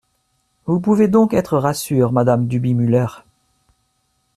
[0.65, 3.05] Vous pouvez donc être rassure, madame Duby-Muller.